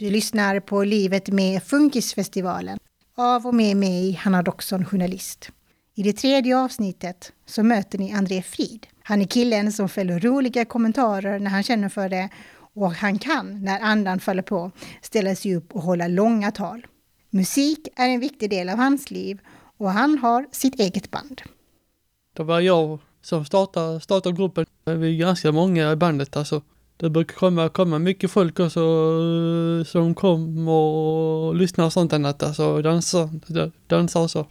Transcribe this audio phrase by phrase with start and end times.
[0.00, 2.78] Du lyssnar på Livet med Funkisfestivalen
[3.16, 5.50] av och med mig, Hanna Doxon, journalist.
[5.94, 8.86] I det tredje avsnittet så möter ni André Frid.
[9.02, 12.28] Han är killen som fäller roliga kommentarer när han känner för det
[12.74, 14.70] och han kan, när andan faller på,
[15.02, 16.86] ställa sig upp och hålla långa tal.
[17.30, 19.38] Musik är en viktig del av hans liv
[19.78, 21.42] och han har sitt eget band.
[22.36, 24.66] Det var jag som startade, startade gruppen.
[24.84, 26.62] Vi är ganska många i bandet alltså.
[27.00, 32.42] Det brukar komma, komma mycket folk också eh, som kommer och lyssnar och sånt annat,
[32.42, 33.30] alltså dansar,
[33.86, 34.46] dansar och så.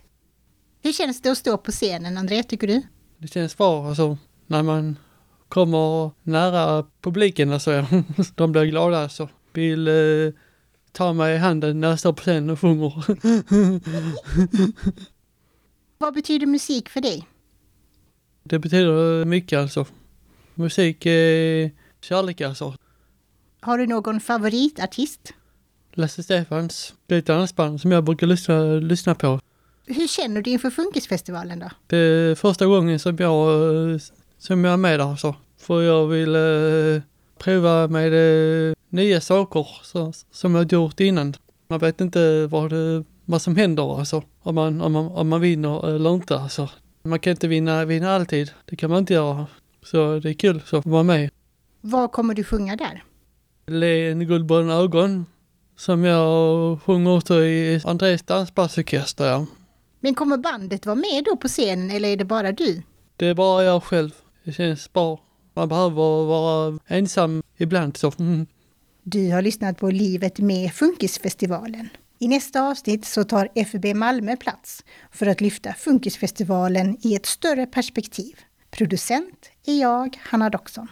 [0.82, 2.82] Hur känns det att stå på scenen, André, tycker du?
[3.18, 4.98] Det känns bra, alltså, när man
[5.48, 7.86] kommer nära publiken, alltså,
[8.36, 9.30] de blir glada, alltså.
[9.54, 9.94] Vill eh,
[10.92, 12.94] ta mig i handen när jag står på scenen och sjunger.
[15.98, 17.28] Vad betyder musik för dig?
[18.44, 19.86] Det betyder mycket, alltså.
[20.56, 22.74] Musik är kärlek, alltså.
[23.62, 25.34] Har du någon favoritartist?
[25.94, 26.94] Lasse Stefans.
[27.08, 29.40] Det är ett dansband som jag brukar lyssna, lyssna på.
[29.86, 31.70] Hur känner du inför Funkisfestivalen då?
[31.88, 34.02] Det är första gången som jag,
[34.38, 35.36] som jag är med där så.
[35.58, 37.02] För jag vill eh,
[37.38, 38.14] prova med
[38.70, 41.34] eh, nya saker så, som jag gjort innan.
[41.68, 44.24] Man vet inte vad, det, vad som händer alltså.
[44.42, 46.70] Om man, om, man, om man vinner eller inte alltså.
[47.04, 48.52] Man kan inte vinna, vinna alltid.
[48.66, 49.48] Det kan man inte göra.
[49.84, 51.30] Så det är kul så att vara med.
[51.82, 53.04] Vad kommer du sjunga där?
[53.68, 55.26] Le en guldbruna ögon.
[55.76, 59.26] Som jag sjunger också i Andrés dansbandsorkester.
[59.26, 59.46] Ja.
[60.00, 62.82] Men kommer bandet vara med då på scenen eller är det bara du?
[63.16, 64.12] Det är bara jag själv.
[64.44, 65.20] Det känns bra.
[65.54, 68.12] Man behöver vara ensam ibland så.
[68.20, 68.48] Mm.
[69.04, 71.90] Du har lyssnat på Livet med Funkisfestivalen.
[72.20, 77.66] I nästa avsnitt så tar FB Malmö plats för att lyfta Funkisfestivalen i ett större
[77.66, 78.36] perspektiv.
[78.72, 80.88] Producent är jag, Hanna Doxon.